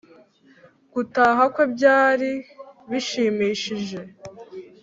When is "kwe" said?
1.53-1.63